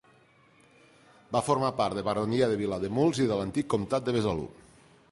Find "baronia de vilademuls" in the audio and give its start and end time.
2.09-3.21